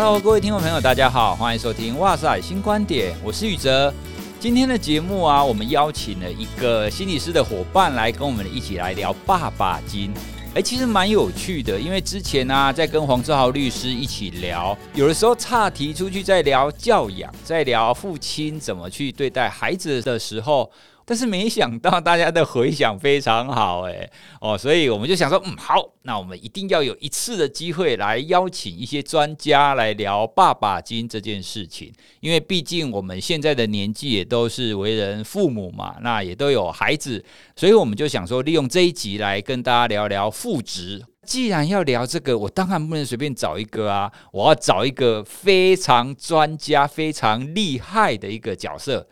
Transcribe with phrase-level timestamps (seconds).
[0.00, 3.92] Hello，各位听众朋友，大家好，欢迎收听《哇塞新观点》，我是宇哲。
[4.38, 10.14] 今天的节目啊，我们邀请了一个心理师的伙伴来跟我们一起来聊爸爸经。
[10.54, 20.70] 哎，其实蛮有趣的，因为之前呢、啊，在跟黄志豪律师一起聊，有的时候岔题出去在聊教养，在聊父亲怎么去对待孩子的时候。
[21.08, 24.10] 但是没想到大家的回响非常好，哎
[24.42, 37.24] 哦，所以我们就想说，嗯，好，那我们一定要有一次的机会来邀请一些专家来聊爸爸经这件事情，因为毕竟我们现在的年纪也都是为人父母嘛，那也都有孩子，
[37.56, 41.02] 所以我们就想说，利用这一集来跟大家聊聊父职。
[41.24, 49.06] 既然要聊这个，我当然不能随便找一个啊，我要找一个非常专家、非常厉害的一个角色。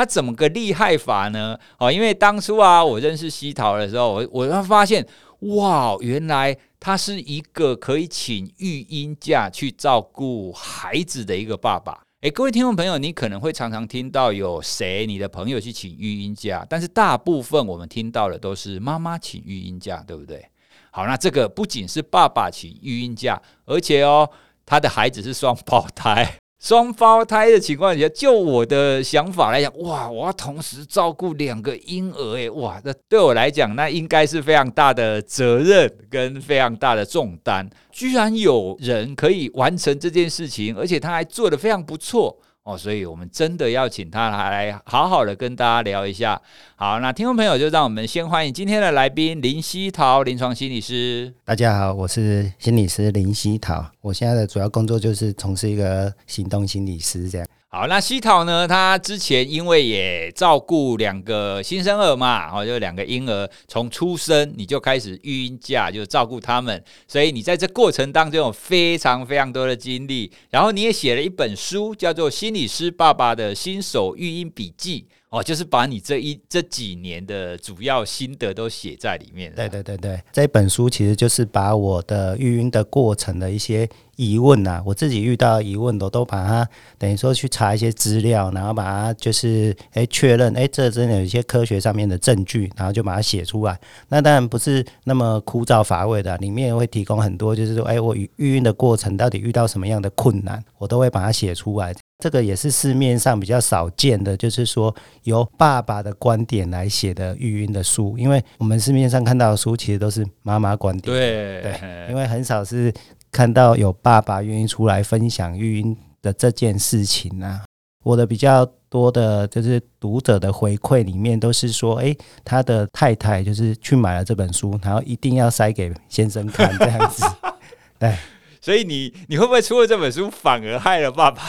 [0.00, 1.58] 他怎么个厉害法呢？
[1.78, 5.06] 哦，因为当初啊，我认识西桃的时候，我我发现，
[5.40, 12.00] 哇，原来他是一个可以请育婴假去照顾孩子的一个爸爸。
[12.22, 20.42] 诶，各位听众朋友，你可能会常常听到有谁你的朋友去请育婴假，但是大部分我们听到的都是妈妈请育婴假，对不对？
[20.90, 24.30] 好，那这个不仅是爸爸请育婴假，而且哦，
[24.64, 26.39] 他的孩子是双胞胎。
[26.60, 37.68] 双胞胎的情况下，就我的想法来讲，哇，我要同时照顾两个婴儿，哎，哇，那对我来讲，那应该是非常大的责任跟非常大的重担。
[37.90, 42.38] 居然有人可以完成这件事情，而且他还做得非常不错。
[42.62, 46.40] 哦，所以我们真的要请他来好好的跟大家聊一下。
[46.76, 51.34] 好，那听众朋友就让我们先欢迎今天的来宾林希桃临床心理师。
[51.42, 57.46] 大家好，我是心理师林希桃，我现在的主要工作就是从事一个行动心理师这样。
[57.72, 58.66] 好，那西桃呢？
[58.66, 70.32] 他之前因为也照顾两个新生儿嘛，哦，就两个婴儿从出生你就开始育婴假，就照顾他们，所以你在这过程当中有非常非常多的经历。
[70.50, 75.02] 然后你也写了一本书，叫做《心理师爸爸的新手育婴笔记》。
[75.30, 79.54] 哦，就是把你这一这几年的主要心得都写在里面。
[79.54, 83.88] 对对对对，这本书其实就是把我的育婴的过程的一些
[84.20, 93.80] 疑问啊，我自己遇到疑问，我都把它等于说去查一些资料，然后把它就是诶确认，诶这真的有一些科学上面的证据，然后就把它写出来。
[94.08, 101.94] 那当然不是那么枯燥乏味的，里面会提供很多，就是说，诶我育育婴的过程到底遇到什么样的困难，我都会把它写出来。
[102.22, 112.92] 这个也是市面上比较少见的，就是说由爸爸的观点来写的育婴的书，因为我们市面上看到的书其实都是妈妈观点，对对，因为很少是
[113.30, 117.62] 看到有爸爸愿意出来分享育婴的这件事情啊。
[118.04, 127.24] 我的比较多的就是读者的回馈里面都是说，哎，他的太太就是去买了这本书，然后一定要塞给先生看这样子，
[127.98, 128.14] 对。
[128.62, 131.42] 所以你你会不会出了这本书反而害了爸爸？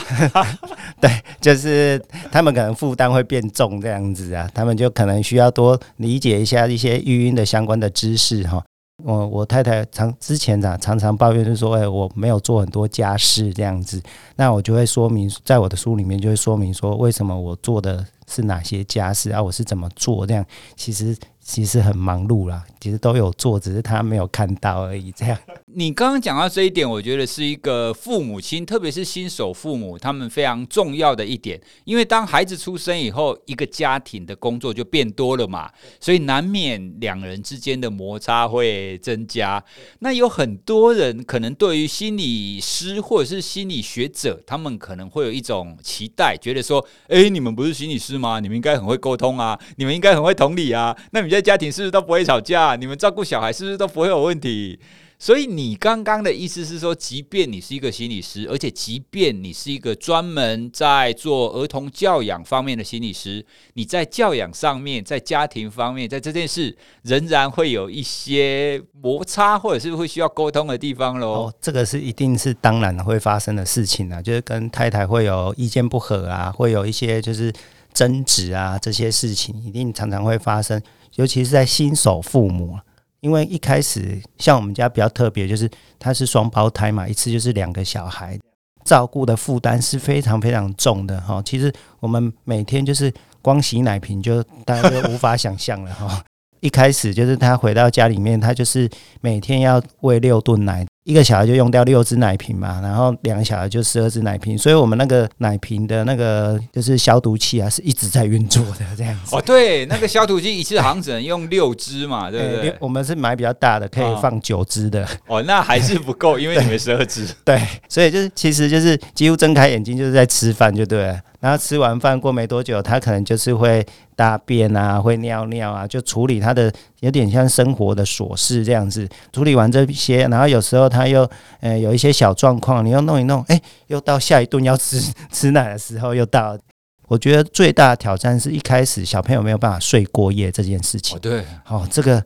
[0.98, 1.10] 对，
[1.42, 8.64] 就是他们可能负担会变重这样子啊，他们就可能需要多理解一下一些育婴的相关的知识哈。
[9.04, 14.00] 我我太太常之前常常常抱怨就说，哎，我没有做很多家事这样子，
[14.36, 20.44] 那我就会说明在我的书里面就会说明说为什么我做的是哪些家事啊，我是怎么做这样，
[20.76, 21.16] 其实。
[21.44, 25.10] 其实很忙碌啦，其实都有做，只是他没有看到而已。
[25.10, 25.36] 这样，
[25.74, 31.60] 你刚刚讲到这一点，我觉得是一个父母亲，特别是新手父母，他们非常重要的一点。
[31.84, 35.68] 因为当孩子出生以后，一个家庭的工作就变多了嘛，
[36.00, 39.62] 所以难免两人之间的摩擦会增加。
[39.98, 48.38] 那有很多人可能对于心理师或者是心理学者，他们可能会有一种期待，觉得说：“诶，你们不是心理师吗？
[48.38, 51.31] 你们应该很会沟通啊，你们应该很会同理啊。”那你。
[51.32, 52.76] 在家庭是不是都不会吵架？
[52.76, 54.78] 你们照顾小孩是不是都不会有问题？
[55.18, 71.52] 所以你刚刚的意思是说，即便你是一个心理师，而且即便你是一个专门在做儿童教养方面的心理师，你在教养上面，在家庭方面，在这件事仍然会有一些摩擦，或者是会需要沟通的地方喽。
[71.60, 77.52] 这个是一定是当然会发生的事情啊，就是跟太太会有意见不合啊，会有一些就是
[77.94, 80.82] 争执啊，这些事情一定常常会发生。
[81.16, 82.78] 尤其是在新手父母，
[83.20, 88.38] 因为一开始像我们家比较特别，就是他是双胞胎嘛，一次就是两个小孩，
[88.84, 91.42] 照顾的负担是非常非常重的哈。
[91.44, 96.24] 其实我们每天就是光洗奶瓶就大家都无法想象了哈。
[96.60, 98.88] 一开始就是他回到家里面，他就是
[99.20, 109.34] 每天要喂六顿奶，一个小孩就用掉六只奶瓶嘛，然后两个小孩就十二只奶瓶，所以我们那个奶瓶的那个就是消毒器啊，是一直在运作的这样子。
[109.34, 112.70] 哦，对，那个消毒器一次好像只能用六只嘛，对不对？
[112.70, 115.04] 欸、我们是买比较大的，可以放九只的。
[115.26, 117.26] 哦，那还是不够，因为你们十二只。
[117.44, 121.18] 对，所以就是其实就是几乎睁开眼睛就是在吃饭，就对了。
[121.42, 123.84] 然后吃完饭过没多久，他可能就是会
[124.14, 129.08] 大便啊，会尿尿啊，就处理他的有点像生活的琐事这样子。
[129.32, 131.28] 处理完这些，然后有时候他又
[131.58, 135.00] 呃有一些小状况，你又弄一弄，哎，又到下一顿要吃
[135.32, 136.56] 吃奶的时候又到。
[137.08, 141.18] 我觉得最大的挑战是一开始小朋友没有办法睡过夜这件事情。
[141.18, 142.24] 对，哦，这个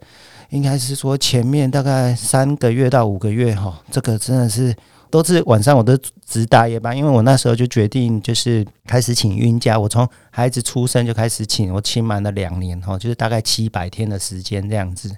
[0.51, 4.77] 应该是说前面大概三个月到五个月哈，这个真的是。
[5.11, 15.15] 都是晚上我都值大夜班，因为我那时候就决定就是开始请孕假，我从孩子出生就开始请，我请满了两年哈，就是大概七百天的时间这样子。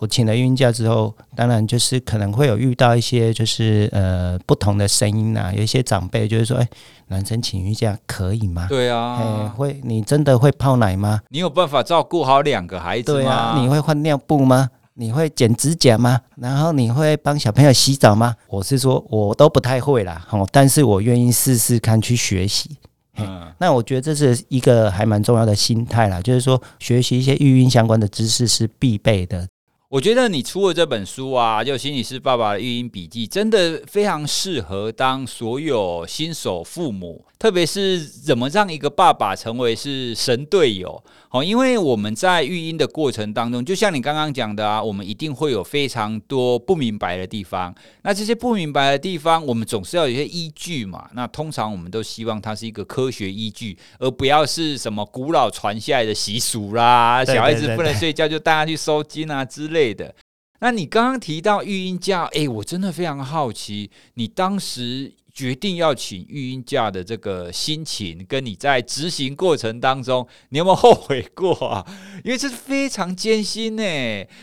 [0.00, 6.68] 我请了孕假之后，当然就是可能会有遇到一些就是呃不同的声音啊，有一些长辈就是说，哎，
[7.06, 8.66] 男生请孕假可以吗？
[8.68, 11.20] 对啊，哎，会你真的会泡奶吗？
[11.28, 13.18] 你有办法照顾好两个孩子吗？
[13.18, 14.68] 对啊，你会换尿布吗？
[14.96, 16.20] 你会剪指甲吗？
[16.36, 18.34] 然后你会帮小朋友洗澡吗？
[18.48, 22.78] 我是说，我都不太会啦，哦，但是我愿意试试看去学习。
[23.16, 29.46] 嗯，那我觉得这是一个还蛮重要的心态啦，就是说学习一些育婴相关的知识是必备的。
[29.94, 41.00] 我觉得你出的这本书啊，就心理师爸爸的育婴笔记，真的非常适合当所有新手父母，特别是怎么让一个爸爸成为是神队友。
[41.28, 47.72] 好，因为我们在育婴的过程当中，就像你刚刚讲的啊，我们一定会有非常多不明白的地方。
[48.02, 51.08] 那这些不明白的地方，我们总是要有一些依据嘛。
[51.12, 57.24] 那通常我们都希望它是一个科学依据，而不要是什么古老传下来的习俗啦。
[57.24, 60.14] 小孩子不能睡觉，就带他去收金啊之类对的，
[60.60, 71.84] 那你刚刚提到育婴假，诶，我真的非常好奇，你当时决定要请育婴假的这个心情，跟你在执行过程当中，你有没有后悔过啊？
[72.24, 73.82] 因为这是非常艰辛呢，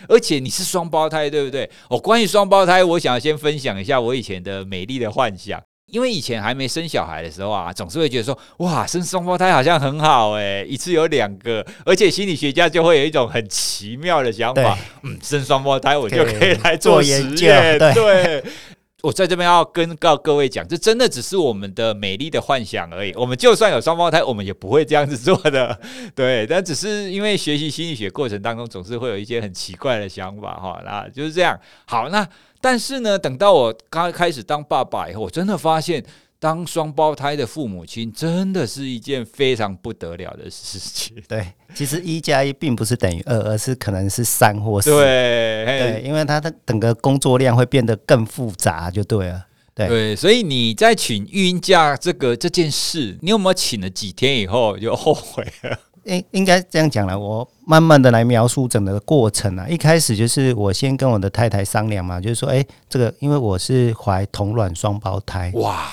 [0.07, 1.67] 而且你是双胞胎，对不对？
[1.89, 5.59] 哦，关于双胞胎，我想要先分享一下我以前的美丽的幻想。
[5.91, 17.93] 因为以前还没生小孩的时候啊，总是会觉得说，哇，生双胞胎好像很好诶，一次有两个，而且心理学家就会有一种很奇妙的想法，嗯，生双胞胎我就可以来做实验，对。
[17.93, 18.43] 对
[19.01, 23.11] 我在这边要跟告各位讲，这真的只是我们的美丽的幻想而已。
[23.15, 25.75] 我们就算有双胞胎，我们也不会这样子做的，
[26.13, 26.45] 对。
[26.45, 30.79] 但只是因为学习心理学过程当中，总是会有一些很奇怪的想法哈。
[30.85, 31.59] 那就是这样。
[31.85, 32.23] 好，那
[32.61, 36.03] 但是呢，等到我刚开始当爸爸以后，我真的发现。
[36.41, 41.15] 当双胞胎的父母亲真的是一件非常不得了的事情。
[41.27, 44.89] 对，其实一加一并不是等于二，而是可能是三或四。
[44.89, 49.45] 对，对，因为他的整个工作量会变得更复杂，就对了。
[49.75, 55.77] 对，对，所以你在请育婴假这个这件事，你有没有请了几天以后就后悔了？
[56.03, 59.67] 应应该这样讲了，我慢慢的来描述整个过程啊。
[59.67, 65.89] 一开始就是我先跟我的太太商量嘛，就是说，哎，这个因为我是怀同卵双胞胎，哇。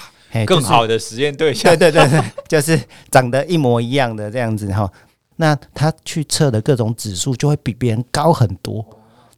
[0.47, 2.79] 更好的实验对象，对对对对， 就是
[3.11, 4.87] 长得一模一样的这样子哈。
[5.37, 8.85] 那他去测的各种指数就会比别人高很多，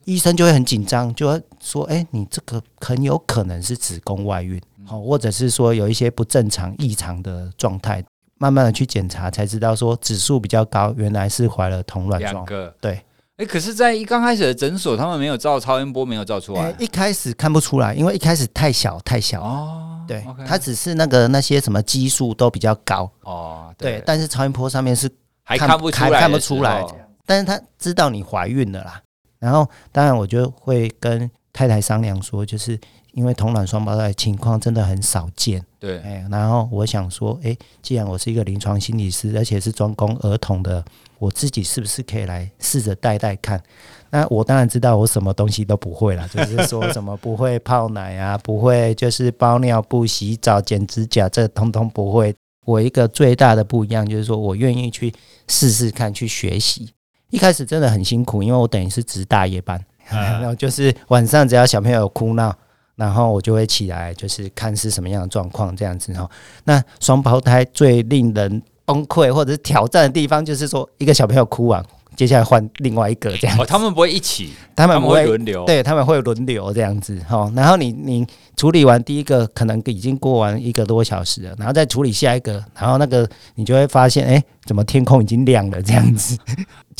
[0.05, 8.03] 医生就会很紧张，就会说：“哎，你这个很有可能是子宫外孕，好，或者是说有一些不正常异常的状态。”
[8.41, 12.47] 慢慢的去检查才知道说指数比较高，原来是怀了同卵双。
[12.81, 12.99] 对。
[13.37, 16.75] 哎，可是，在一刚开始的诊所，他们没有照超音波，没有照出来。
[16.79, 20.05] 一开始看不出来，因为一开始太小太小哦。
[20.07, 23.75] 对，okay、它只是那个那些什么激素都比较高哦。
[23.79, 25.11] 对，对，但是超音波上面是
[25.43, 26.85] 还看不出来，还看不出来。
[27.25, 29.01] 但是他知道你怀孕了啦。
[29.39, 32.79] 然后，当然我就会跟太太商量说，就是
[33.13, 35.65] 因为同卵双胞胎情况真的很少见。
[35.79, 40.85] 对，哎，然后我想说，哎，既然我是一个临床心理师，而且是专攻儿童的。
[41.19, 43.63] 我自己是不是可以来试着带带看？
[44.09, 52.35] 那我当然知道我什么东西都不会了， 就是说什么不会泡奶啊， 不会就是包尿布、洗澡、剪指甲，这通通不会。
[52.65, 55.13] 我一个最大的不一样就是说我愿意去
[55.47, 56.91] 试试看，去学习。
[57.29, 62.57] 一开始真的很辛苦，因为我等于是值大夜班，然后 就是晚上只要小朋友哭闹，
[63.01, 66.29] 然后我就会起来，就是看是什么样的状况这样子哈。
[66.65, 71.83] 那双胞胎最令人崩溃或者是挑战的地方，就是说一个小朋友哭完，
[72.15, 73.59] 接下来换另外一个这样。
[73.59, 77.51] 哦，他们不会一起，他们不会轮流，对，他们会轮流这样子哈。
[77.57, 78.27] 然后你你
[78.57, 86.37] 处理完第一个，可能已经过完一个多小时了，然后再处理下一个，然后那个你就会发现，哎，怎么天空已经亮了这样子？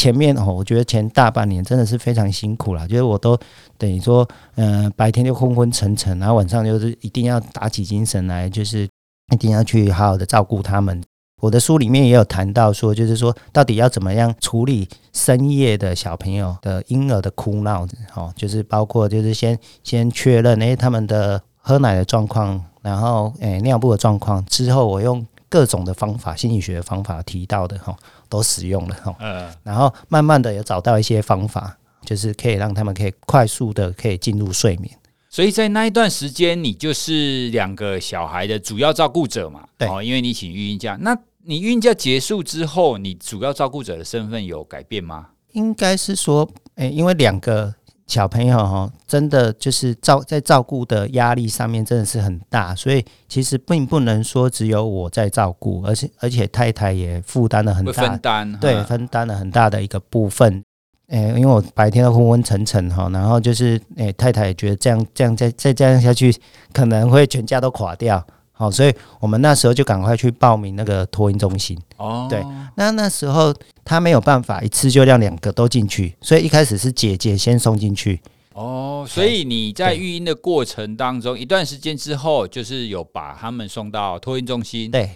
[0.01, 3.39] 前面哦，我觉得前大半年真的是非常辛苦了，就是我都
[3.77, 8.89] 等于说，嗯、白天就昏昏沉沉，然后晚上就是一定要打起精神来，就是
[9.31, 11.03] 一定要去好好的照顾他们。
[11.43, 27.95] 我的书里面也有谈到说，就是说到底要怎么样处理深夜的小朋友的婴儿的哭闹，哦，就是包括就是先先确认诶他们的喝奶的状况，然后诶尿布的状况之后，我用各种的方法，心理学的方法提到的哈，
[28.31, 31.77] 都使用了哈，嗯，然后慢慢的也找到一些方法，
[32.07, 34.91] 就是可以让他们可以快速的可以进入睡眠。
[35.29, 41.15] 所以在那一段时间，你就是两个小孩的主要照顾者嘛，对，哦，因为你请育婴假那。
[41.43, 45.29] 你孕假结束之后，你主要照顾者的身份有改变吗？
[45.53, 47.75] 应该是说，诶、欸，因为两个
[48.11, 60.61] 小朋友哈，真的就是照在照顾的压力上面真的是很大，所以其实并不能说只有我在照顾，而且而且太太也负担了很大，分担对，分担了很大的一个部分。
[61.07, 66.35] 诶、欸，因为我白天都昏昏沉沉哈，然后就是诶、欸，太太也觉得这样这样再再这样下去，
[66.73, 68.25] 可能会全家都垮掉。
[68.61, 71.79] 好，所以我们那时候就赶快去报名那个托婴中心。
[71.97, 78.21] 哦，对，那那时候他没有办法一次就让两个都进去，所以一开始是姐姐先送进去。
[78.53, 84.91] 哦，所以你在育婴的过程当中，一段时间之后，就是有把他们送到托婴中心。
[84.91, 85.09] 对。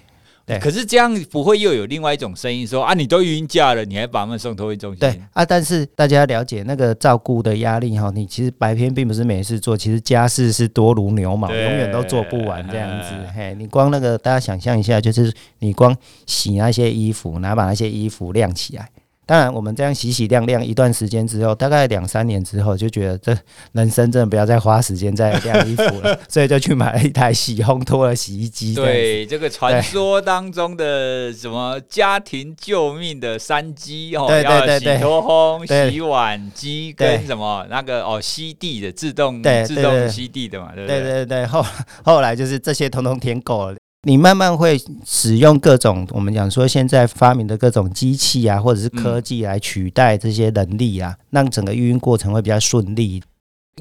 [0.46, 4.98] 对，可是这样不会又有另外一种声音说啊，你都育婴假了，你还把他们送托运中心？
[4.98, 13.14] 对啊，但是大家了解那个照顾的压力哈，你其实白天并不是没事做，其实家事是多如牛毛，永远都做不完这样子。
[13.34, 15.96] 嘿，你光那个大家想象一下，就是你光
[16.26, 18.90] 洗那些衣服，然后把那些衣服晾起来。
[19.26, 23.36] 当然，我们这样洗洗晾晾一段时间之后，大概两三年之后，就觉得这
[23.72, 28.74] 人生真的不要再花时间在晾衣服了， 所以就去买了一台洗烘拖的洗衣机。
[28.74, 41.00] 对，这个传说当中的什么家庭救命的三机哦，要洗脱烘、洗碗机跟什么那个哦吸地的自动自动吸地的嘛，对不对？
[41.00, 41.64] 对对对，后
[42.04, 43.76] 后来就是这些统统填够了。
[44.06, 53.22] 你慢慢会使用各种我们讲说现在发明的各种机器啊，或者是科技来取代这些能力啊，让整个运营过程会比较顺利。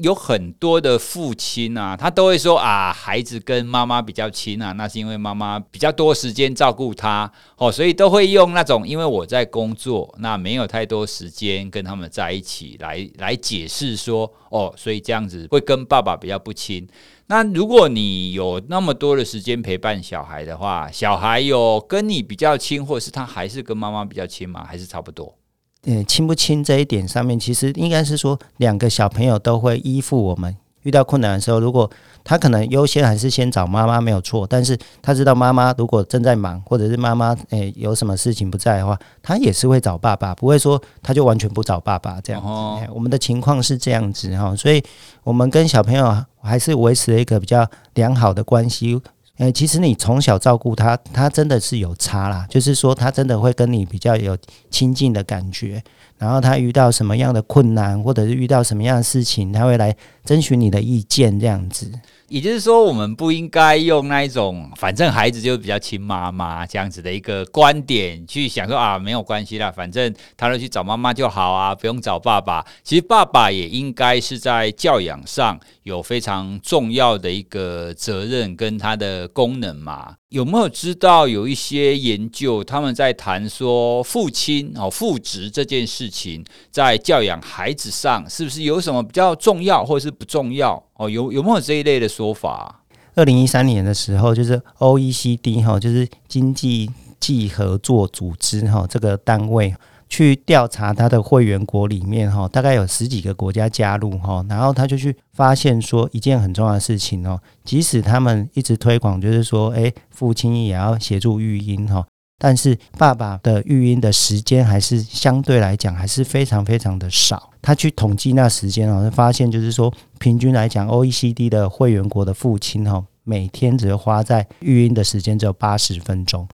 [0.02, 16.84] 有很多的父亲啊，他都会说啊，孩子跟妈妈比较亲啊，那是因为妈妈比较多时间照顾他哦，所以都会用那种因为我在工作，那没有太多时间跟他们在一起来来解释说哦，所以这样子会跟爸爸比较不亲。
[17.26, 24.66] 那如果你有那么多的时间陪伴小孩的话，小孩有跟你比较亲，或是他还是跟妈妈比较亲吗？
[24.68, 25.38] 还是差不多？
[25.86, 30.56] 呃，亲不亲这一点上面，其实应该是说，两个小朋友都会依附我们。
[30.82, 31.90] 遇到困难的时候，如果
[32.22, 42.48] 他可能优先还是先找妈妈没有错，但是他知道妈妈如果正在忙，或者是妈妈诶有什么事情不在的话，他也是会找爸爸，不会说他就完全不找爸爸这样子。
[42.48, 44.82] 哦、我们的情况是这样子哈，所以
[45.22, 49.00] 我们跟小朋友还是维持了一个比较良好的关系。
[49.38, 52.46] 诶，其实你从小照顾他，他真的是有差啦。
[52.48, 54.38] 就是说，他真的会跟你比较有
[54.70, 55.82] 亲近的感觉。
[56.16, 61.90] 然后他遇到什么样的困难，或者是遇到什么样的事情，他会来征询你的意见，这样子。
[62.28, 72.64] 也就是说，我们不应该用那一种反正孩子就比较亲妈妈这样子的一个观点去想说啊，没有关系啦，反正他都去找妈妈就好啊，不用找爸爸。
[72.82, 80.16] 其实爸爸也应该是在教养上有非常重要的一个责任跟他的功能嘛。
[80.30, 90.82] 有没有知道有一些研究，他们在谈说父亲哦父职这件事情，在教养孩子上是不是有什么比较重要，或是不重要？
[90.96, 92.82] 哦，有有没有这一类的说法？
[93.14, 99.74] 二零一三年的时候，就是 OECD 哈，就是经济暨合作组织哈这个单位。
[100.06, 112.06] 去调查他的会员国里面哈，大概有十几个国家加入哈，然后他就去发现说一件很重要的事情哦，即使他们一直推广，就是说，诶，父亲也要协助育婴哈，
[112.44, 117.50] 但是爸爸的育婴的时间还是相对来讲还是非常非常的少。
[117.62, 126.46] 他去统计那时间哦，发现就是说，平均来讲，OECD 的会员国的父亲哈，每天只花在育婴的时间只有八十分钟。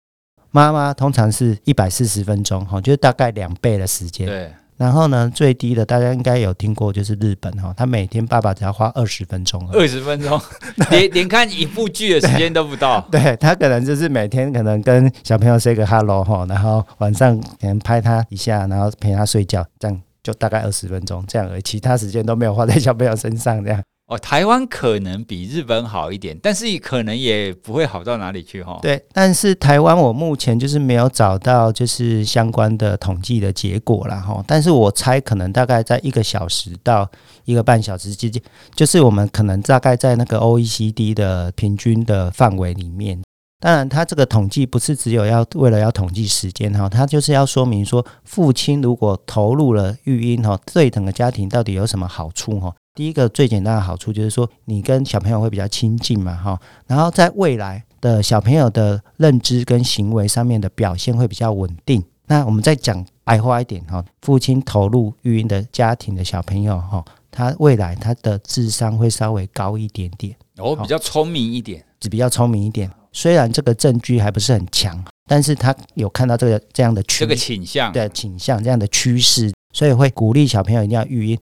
[0.51, 4.27] 妈妈通常是一百四十分钟，哈，就是大概两倍的时间。
[4.27, 4.51] 对。
[4.79, 9.61] 然后呢，最低的大家应该有听过，就是日本哈，他每天爸爸只要花二十分钟。
[9.73, 10.39] 二十分钟，
[10.89, 13.05] 连连看一部剧的时间都不到。
[13.11, 23.83] 对，他可能就是每天可能跟小朋友 say 个 hello 哈，然后晚上可能拍他一下，然后陪他睡觉，这样就大概二十分钟这样而已，其他时间都没有花在小朋友身上这样。
[24.09, 34.43] 哦，台湾可能比日本好一点，但是可能也不会好到哪里去哈、对，但是台湾我目前就是没有找到就是相关的统计的结果啦哈。
[34.47, 37.07] 但是我猜可能大概在一个小时到
[37.45, 38.41] 一个半小时之间，
[38.73, 43.21] 就是我们可能大概在那个 OECD 的平均的范围里面。
[43.59, 52.73] 当然，它这个统计不是只有要为了要统计时间哈，它就是要说明说，父亲如果投入了育婴哈，对整个家庭到底有什么好处哈。
[52.99, 56.59] 第一个最简单的好处就是说，你跟小朋友会比较亲近嘛，哈。
[56.85, 62.03] 然后在未来的小朋友的认知跟行为上面的表现会比较稳定。
[62.27, 67.01] 那我们再讲白话一点哈，父亲投入育婴的家庭的小朋友哈，
[67.31, 72.91] 他未来他的智商会稍微高一点点，哦，比较聪明一点，比较聪明一点。
[73.13, 81.39] 虽然这个证据还不是很强，但是他有看到这个这样的趋，这个倾向的倾向这样的趋势，所以会鼓励小朋友一定要育婴。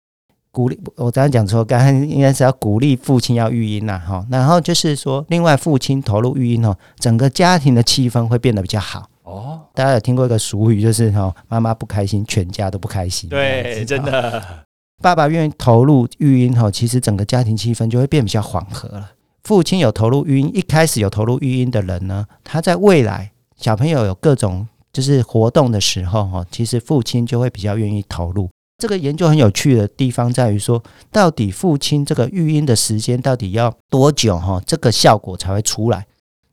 [0.54, 9.60] 鼓励我刚刚讲错，刚刚应该是要鼓励父亲要育婴呐，哈，然后就是说，另外父亲投入育婴哦，整个家庭的气氛会变得比较好哦。
[9.74, 13.28] 大家有听过一个俗语，就是哈，妈妈不开心，全家都不开心。
[13.28, 14.40] 对， 真的。
[15.02, 19.10] 爸爸愿意投入育婴哈，其实整个家庭气氛就会变比较缓和了。
[19.42, 28.48] 父亲有投入育婴，一开始有投入育婴的人呢，他在未来小朋友有各种就是活动的时候哈，其实父亲就会比较愿意投入。
[28.76, 34.60] 这个研究很有趣的地方在于说，到底父亲这个育婴的时间到底要多久哈？
[34.66, 36.06] 这个效果才会出来？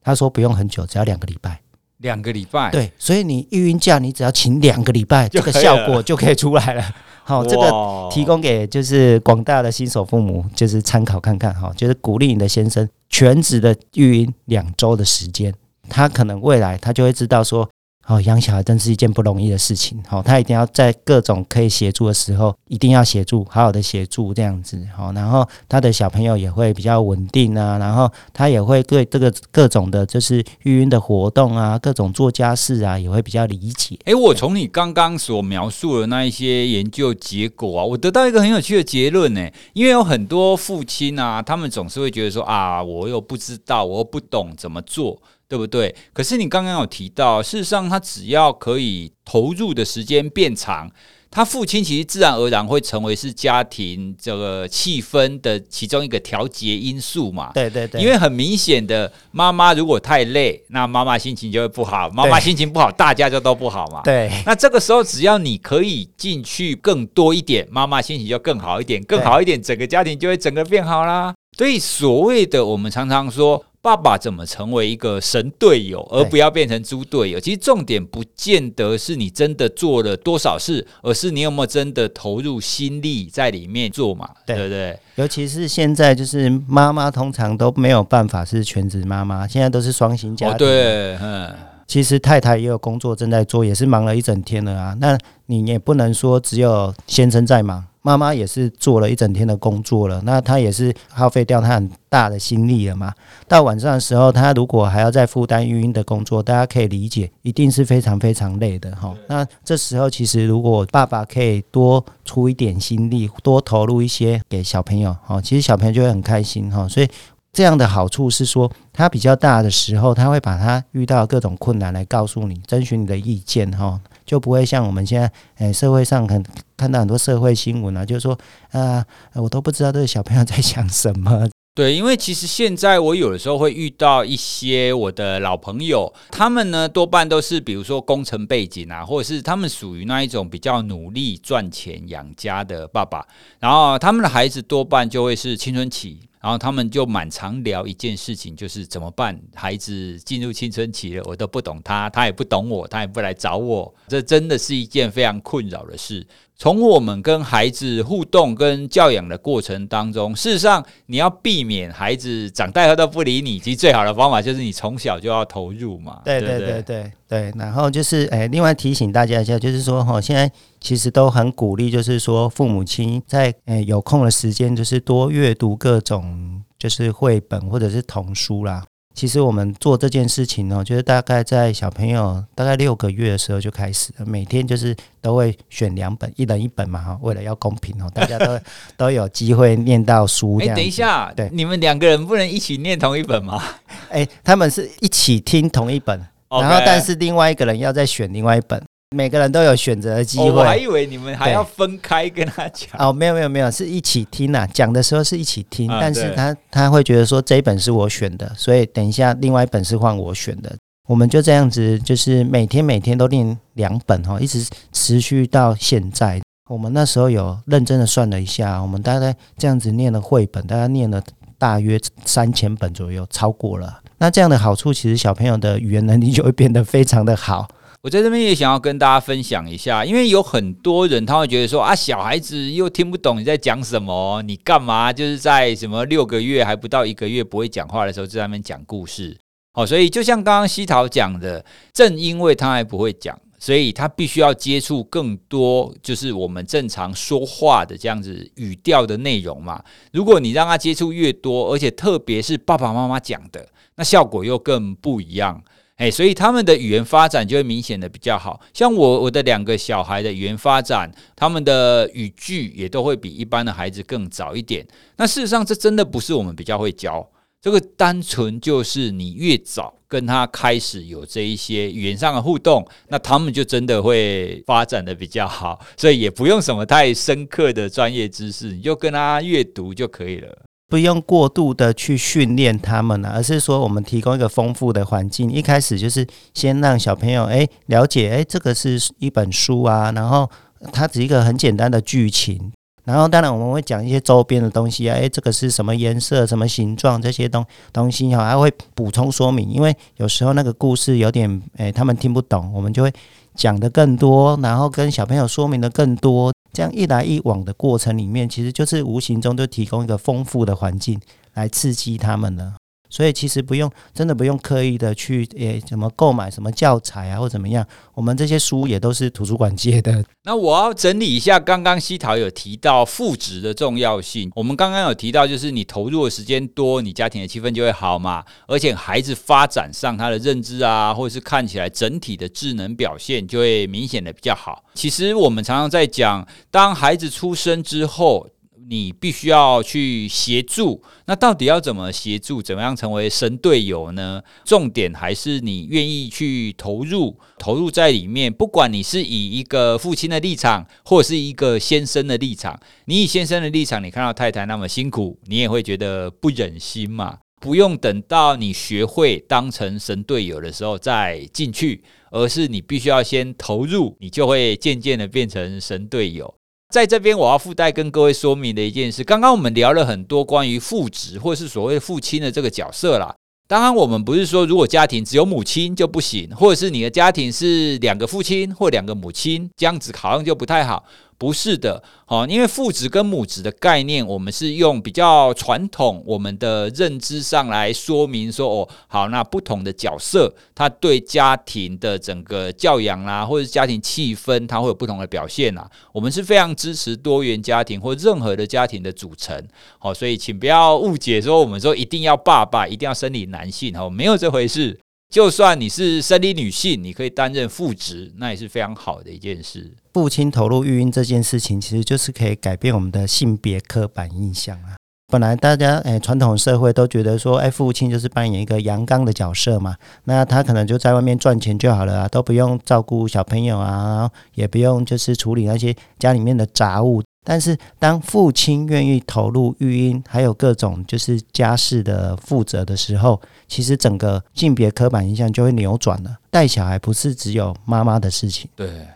[0.04, 1.62] 他说不用很久，只要两个礼拜。
[1.98, 2.70] 两个礼拜。
[2.70, 6.84] 对，所以你育婴假你只要请两个礼拜，这个效果就可以出来了。
[7.24, 15.54] 好，这个提供给就是广大的新手父母，就是参考看看哈，就是鼓励你的先生全职的育婴两周的时间，
[15.90, 17.68] 他可能未来他就会知道说。
[18.12, 19.98] 哦，养小孩真是一件不容易的事情。
[20.06, 24.86] 好，他一定要在各种可以协助的时候，一定要协助，好好的协助这样子。
[24.94, 33.98] 好，然后他的小朋友也会比较稳定啊，然后他也会对这个各种的，就是育婴的活动啊，各种做家事啊，也会比较理解。
[34.03, 39.50] 诶，我从你刚刚所描述的那一些研究结果啊，我得到一个很有趣的结论呢。
[39.72, 45.22] 因为有很多父亲啊，他们总是会觉得说啊，我又不知道，我又不懂怎么做。
[45.51, 45.93] 对不对？
[46.13, 50.89] 可是你刚刚有提到，事实上他只要可以投入的时间变长，
[51.29, 57.51] 他父亲其实自然而然会成为是家庭这个气氛的其中一个调节因素嘛。
[57.53, 58.00] 对对对。
[58.00, 63.99] 因为很明显的，妈妈如果太累，那妈妈心情就会不好；妈妈心情不好，大家就都不好嘛。
[64.06, 64.32] 对。
[64.45, 71.34] 那这个时候，只要你可以进去更多一点，妈妈心情就更好一点，更好一点，整个家庭就会整个变好啦。
[71.58, 73.62] 所以所谓的我们常常说。
[73.84, 77.39] 爸爸怎么成为一个神队友，而不要变成猪队友？
[77.39, 84.30] 其实重点不见得是你真的做了多少事，而是你有没有真的投入心力在里面做嘛？
[84.46, 85.00] 对不对？
[85.15, 90.58] 尤其是现在，就是妈妈通常都没有办法是全职妈妈，现在都是双薪家庭。
[90.60, 91.52] 对，嗯，
[91.88, 94.96] 其实太太也有工作正在做，也是忙了一整天了啊。
[95.00, 95.17] 那
[95.48, 97.84] 你也不能说只有先生在忙。
[98.04, 103.14] 妈妈也是做了一整天的工作了，那她也是耗费掉她很大的心力了嘛。
[103.48, 109.14] 到晚上的时候，她如果还要再负担育婴的工作，大家可以理解，一定是非常非常累的哈。
[109.28, 116.88] 那这时候其实如果爸爸可以多出一点心力，多投入一些给小朋友哈，其实小朋友就会很开心哈。
[116.88, 117.08] 所以
[117.54, 124.00] 这样的好处是说，他比较大的时候，他会把他遇到各种困难来告诉你，征询你的意见哈。
[124.25, 126.43] 就不会像我们现在，诶，社会上很
[126.77, 128.38] 看到很多社会新闻啊，就是说，
[128.71, 131.49] 啊，我都不知道这个小朋友在想什么。
[131.73, 143.25] 对，因为其实现在我有的时候会遇到一些我的老朋友，他们呢多半都是比如说工程背景啊，或者是他们属于那一种比较努力赚钱养家的爸爸，
[143.60, 146.19] 然后他们的孩子多半就会是青春期。
[146.41, 149.39] 然后他们就蛮常聊一件事情，就是怎么办？
[149.54, 156.25] 孩子进入青春期了，我都不懂他，他也不懂我，他也不来找我，这真的是一件非常困扰的事。
[156.62, 166.21] 从我们跟孩子互动跟教养的过程当中，事实上你要避免孩子长大后都不理你，其实最好的方法就是你从小就要投入嘛。
[166.24, 167.52] 对对对对对。
[167.58, 178.84] 然后就是诶，另外提醒大家一下，就是说哈，现在其实都很鼓励，就是说父母亲在诶有空的时间，就是多阅读各种就是绘本或者是童书啦。
[179.13, 188.60] 其实我们做这件事情呢，就是大概在小朋友大概六个月的时候就开始了，每天就是都会选两本，一人一本嘛，哈，为了要公平哦，大家都
[188.97, 190.58] 都有机会念到书。
[190.62, 193.62] 哎，等一下，对，你们两个人不能一起念同一本吗？
[194.10, 196.17] 哎，他们是一起听同一本，
[196.50, 198.82] 然后但是另外一个人要再选另外一本。
[199.13, 200.47] 每个人都有选择的机会。
[200.47, 202.89] 哦，我还以为你们还要分开跟他讲。
[202.97, 204.65] 哦，没有没有没有，是一起听啊。
[204.74, 210.74] 讲的时候是一起听，啊、但是他他会觉得说这一本是我选的，所以等一下另外一本是换我选的。
[211.10, 216.41] 我们就这样子，就是每天每天都念两本哈，一直持续到现在。
[216.69, 221.21] 我们那时候有认真的算了一下，我们大概这样子念了绘本，大概念了
[221.58, 224.00] 大约三千本左右，超过了。
[224.19, 227.67] 那这样的好处，其实小朋友的语言能力就会变得非常的好。
[228.04, 239.38] 我在这边也想要跟大家分享一下，因为有很多人他会觉得说啊，小孩子又听不懂你在讲什么，你干嘛就是在什么六个月还不到一个月不会讲话的时候就在那边讲故事。
[239.74, 243.40] 好，所以就像刚刚西桃讲的，正因为他还不会讲。
[243.60, 249.80] 所以他必须要接触更多，就是我们正常说话的这样子语调的内容嘛。
[250.12, 255.64] 如果你让他接触越多，而且特别是爸爸妈妈讲的，那效果又更不一样。
[255.97, 258.60] 诶，所以他们的语言发展就会明显的比较好。
[258.73, 264.88] 像我我的两个小孩的语言发展，他们的语句也都会比一般的孩子更早一点。
[265.17, 267.30] 那事实上，这真的不是我们比较会教。
[267.62, 280.58] 这个单纯就是你越早跟他开始有这一些语言上的互动，那他们就真的会发展的比较好，所以也不用什么太深刻的专业知识，你就跟他阅读就可以了，
[280.91, 290.51] 不用过度的去训练他们了，而是说我们提供一个丰富的环境，一开始就是先让小朋友诶了解，诶这个是一本书啊，然后
[290.91, 292.73] 它只是一个很简单的剧情。
[293.04, 299.70] 然后，当然我们会讲一些周边的东西啊，诶，这个是什么颜色、什么形状这些东东西哈，还会补充说明。
[299.70, 303.12] 因为有时候那个故事有点诶，他们听不懂，我们就会
[303.56, 306.54] 讲的更多，然后跟小朋友说明的更多。
[306.74, 311.20] 这样一来一往的过程里面，其实就是无形中就提供一个丰富的环境
[311.56, 312.76] 来刺激他们了。
[313.12, 317.86] 所以其实不用，真的不用刻意的去诶，怎么购买什么教材啊，或怎么样？
[318.15, 320.24] 我们这些书也都是图书馆借的。
[320.45, 324.50] 那我要整理一下，刚刚西桃有提到赋值的重要性。
[324.56, 328.43] 我们刚刚有提到，就是你投入的时间多，你家庭的气氛就会好嘛。
[328.65, 334.86] 而且孩子发展上他的认知啊，或者是看起来整体的智能表现，就会明显的比较好。
[334.93, 338.47] 其实我们常常在讲，当孩子出生之后。
[338.91, 342.62] 你必须要去协助，那到底要怎么协助？
[342.62, 344.43] 怎么样成为神队友呢？
[344.65, 348.51] 重点还是你愿意去投入，投入在里面。
[348.51, 357.38] 不管你是以一个父亲的立场，或者是一个先生的立场，你以先生的立场，你看到太太那么辛苦，你也会觉得不忍心嘛。
[357.62, 366.54] 不用等到你学会当成神队友的时候再进去，而是你必须要先投入，你就会渐渐的变成神队友。
[366.91, 373.34] 在这边，我要附带跟各位说明的一件事，刚刚我们聊了很多关于父职或是所谓父亲的这个角色啦。
[373.65, 381.06] 当然，我们不是说如果家庭只有母亲就不行，或者是你的家庭是两个父亲或两个母亲，这样子好像就不太好。
[381.41, 395.89] 不是的，哦，因为父子跟母子的概念，我们是用比较传统我们的认知上来说明说，哦，好，那不同的角色，他对家庭的整个教养啦，或者家庭气氛，它会有不同的表现啦。
[396.13, 399.60] 我们是非常支持多元家庭或任何的家庭的组成，
[399.97, 404.99] 好，所以请不要误解说我们说一定要爸爸，一定要生理男性，哦，没有这回事。
[405.32, 409.89] 就算你是生理女性，你可以担任父职，那也是非常好的一件事。
[410.13, 414.98] 父亲投入育婴这件事情，其实就是可以改变我们的性别刻板印象啊。
[415.32, 427.24] 本来大家诶，传统社会都觉得说，诶，父亲就是扮演一个阳刚的角色嘛，那他可能就在外面赚钱就好了啊，都不用照顾小朋友啊，也不用就是处理那些家里面的杂物。
[427.43, 436.38] 但是，当父亲愿意投入育婴，还有各种就是家事的负责的时候，其实整个性别刻板印象就会扭转了。
[436.51, 439.08] 带小孩不是只有妈妈的事情，对。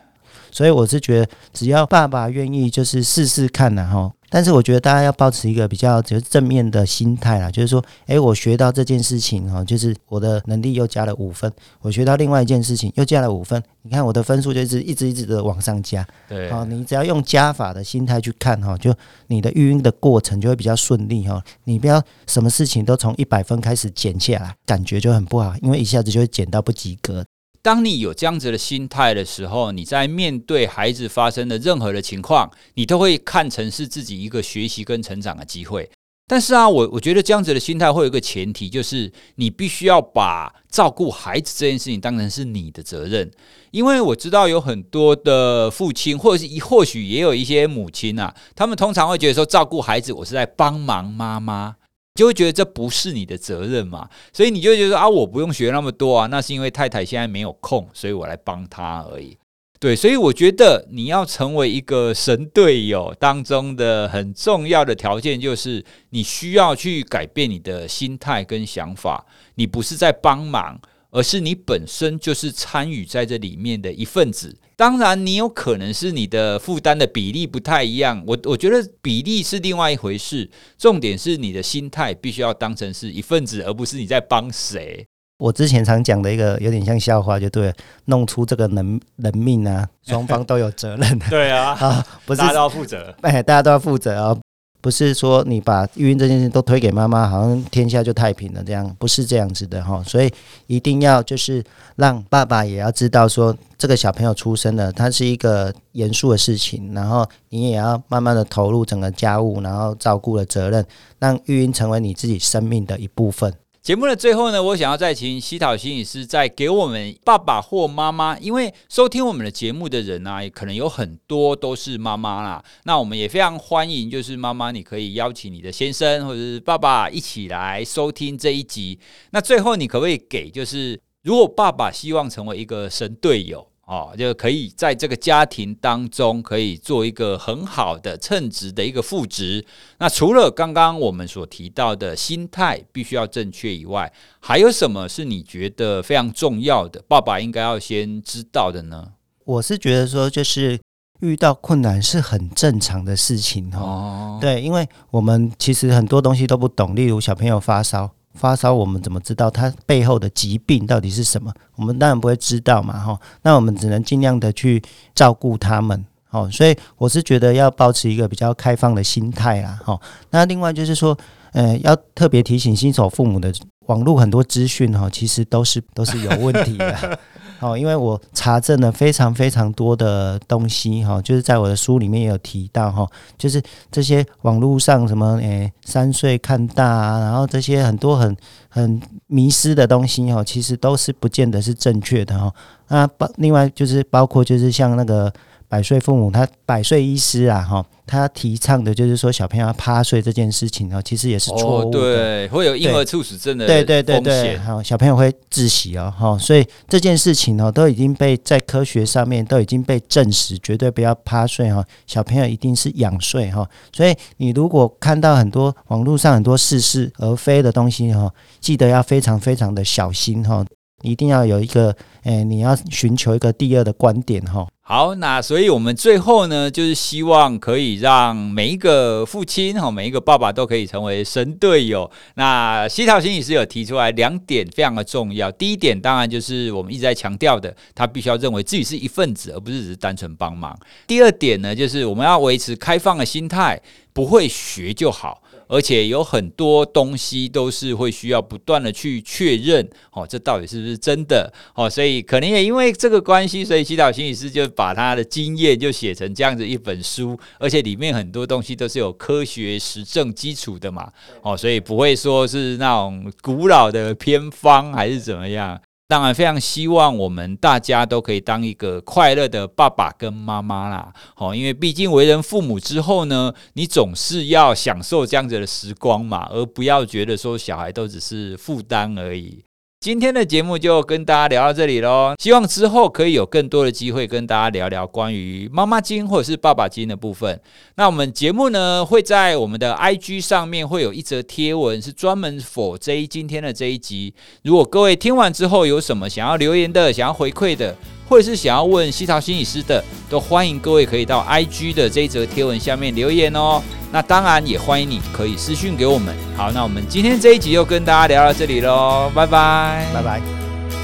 [0.51, 4.11] 所以我是觉得，只要爸爸愿意，就是试试看呐，哈。
[4.29, 11.49] 但是我觉得大家要保持一个比较就是正面的心态啦，就是说，诶，我学到这件事情哈，就是我的能力又加了五分；
[11.81, 13.61] 我学到另外一件事情又加了五分。
[13.83, 16.05] 你看我的分数就是一直一直的往上加。
[16.27, 18.93] 对，好，你只要用加法的心态去看哈，就
[19.27, 21.41] 你的育婴的过程就会比较顺利哈。
[21.65, 27.23] 你不要什么事情都从一百分开始减下来，感觉就很不好，因为一下子就会减到不及格。
[27.65, 35.89] 当你有这样子的心态的时候，你在面对孩子发生的任何的情况，你都会看成是自己一个学习跟成长的机会。
[36.28, 43.32] 但是啊，我我觉得这样子的心态会有一个前提，就是你必须要把照顾孩子这件事情当成是你的责任。
[43.71, 51.78] 因为我知道有很多的父亲，或者是或许也有一些母亲啊，他们通常会觉得说，照顾孩子，我是在帮忙妈妈。
[52.15, 59.38] 就会觉得这不是你的责任嘛，所以你就觉得啊，我不用学那么多啊，那是因为太太现在没有空，所以我来帮她而已。
[59.78, 69.25] 对，所以我觉得你要成为一个神队友当中的很重要的条件，就是你需要去改变你的心态跟想法。
[69.56, 70.80] 你不是在帮忙，
[71.15, 74.54] 而是你本身就是参与在这里面的一份子。
[74.75, 78.21] 当然，你有可能是你的负担的比例不太一样。
[78.28, 85.06] 我我觉得比例是另外一回事，重点是你的心态必须要当成是一份子，而不是你在帮谁。
[85.38, 87.73] 我之前常讲的一个有点像笑话，就对了，
[88.06, 91.19] 弄出这个人人命啊，双方都有责任。
[91.30, 94.38] 对啊， 啊，不是大家都要负责，哎，大家都要负责啊，
[94.86, 100.04] 不是说你把育婴这件事都推给妈妈，好像天下就太平了，这样不是这样子的哈。
[100.04, 100.32] 所以
[100.67, 101.63] 一定要就是
[101.95, 110.86] 让爸爸也要知道说，这个小朋友出生了，他是一个严肃的事情，然后你也要慢慢的投入整个家务，然后照顾的责任，
[111.17, 113.52] 让育婴成为你自己生命的一部分。
[113.86, 122.63] 节目的最后呢，我想要再请希塔心理师再给我们爸爸或妈妈，因为收听我们的节目的人呢，可能有很多都是妈妈啦。
[122.86, 128.98] 那我们也非常欢迎，就是妈妈你可以邀请你的先生或者是爸爸一起来收听这一集。
[129.30, 133.67] 那最后你可不可以给，就是如果爸爸希望成为一个神队友？
[133.86, 139.63] 哦，就可以在这个家庭当中，可以做一个很好的称职的一个副职。
[140.00, 147.04] 那除了刚刚我们所提到的心态必须要正确以外，还有什么是你觉得非常重要的？
[147.08, 149.13] 爸爸应该要先知道的呢？
[149.43, 150.80] 我是觉得说，就是
[151.19, 154.39] 遇到困难是很正常的事情哦。
[154.41, 158.10] 对，因为我们其实很多东西都不懂，例如小朋友发烧。
[158.36, 161.52] 发烧，我们怎么知道他背后的疾病到底是什么？
[161.76, 163.19] 我们当然不会知道嘛，哈。
[163.41, 164.82] 那我们只能尽量的去
[165.13, 166.50] 照顾他们，哦。
[166.52, 170.00] 所以我是觉得要保持一个比较开放的心态啦，哈。
[170.30, 171.17] 那另外就是说，
[171.54, 173.54] 呃，要特别提醒新手父母的，
[173.88, 177.19] 网络很多资讯哈，其实都是都是有问题的。
[177.65, 188.36] 哦，因为我查证了非常非常多的东西哈，就是在我的书里面也有提到哈，就是这些网络上什么诶三岁看大啊，然后这些很多很
[188.69, 192.54] 很迷失的东西哈，其实都是不见得是正确的哈。
[192.89, 195.34] 那包另外就是包括就是像那个。
[195.75, 220.65] 百岁父母，他百岁医师啊，哈，他提倡的就是说小朋友要趴睡这件事情，其实也是错误的，对，会有婴儿猝死症的对对对对，好，小朋友会窒息哦，哈，所以这件事情呢，都已经被在科学上面都已经被证实，绝对不要趴睡哈，小朋友一定是仰睡哈，所以你如果看到很多网络上很多似是而非的东西哈，记得要非常非常的小心哈。
[221.01, 221.89] 一定要有一个，
[222.23, 224.65] 诶、欸，你要寻求一个第二的观点哈。
[224.88, 232.08] 好，那所以我们最后呢，就是希望可以让每一个父亲哈，每一个爸爸都可以成为神队友。
[232.36, 235.52] 那希桃心理师有提出来两点非常的重要。
[235.54, 240.78] 第一点当然就是我们一直在强调的，他必须要认为自己是一份子，而不是只是单纯帮忙。
[241.08, 243.82] 第二点呢，就是我们要维持开放的心态，
[244.13, 245.41] 不会学就好。
[245.67, 251.51] 而且有很多东西都是会需要不断的去确认，哦，这到底是不是真的？
[251.73, 265.80] 哦，所以可能也因为这个关系，所以祈祷心理师就把他的经验就写成这样子一本书，而且里面很多东西都是有科学实证基础的嘛，哦，所以不会说是那种古老的偏方还是怎么样。
[266.07, 271.11] 当然，非常希望我们大家都可以当一个快乐的爸爸跟妈妈啦。
[271.35, 279.63] 好，因为毕竟为人父母之后呢，你总是要享受这样子的时光嘛，而不要觉得说小孩都只是负担而已。
[280.05, 287.59] 今天的节目就跟大家聊到这里喽，希望之后可以有更多的机会跟大家聊聊关于妈妈经或者是爸爸经的部分。
[287.95, 294.31] 那我们节目呢，会在我们的 IG 上面会有一则贴文，是专门 for 这一今天的这一集。
[294.61, 303.81] 如果各位听完之后有什么想要留言的、想要回馈的，或者是想要问西桃心理师的，都欢迎各位可以到 IG 的这一则贴文下面留言哦。
[304.11, 306.33] 那当然也欢迎你可以私讯给我们。
[306.55, 310.41] 好，那我们今天这一集就跟大家聊到这里喽，拜拜，拜拜。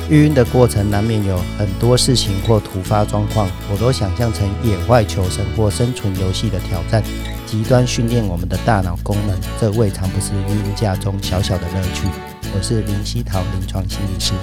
[0.10, 7.02] 育婴的过程难免有很多事情或突发状况，我都想象成野外求生或生存游戏的挑战，
[7.46, 12.08] 极端训练我们的大脑功能，这未尝不是育婴假中小小的乐趣。
[12.54, 14.34] 我是林希桃临床心理师。